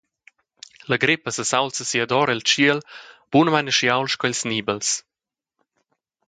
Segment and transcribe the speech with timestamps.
[0.91, 2.79] La greppa sesaulza siadora en tschiel,
[3.31, 4.89] bunamein aschi ault sco ils nibels.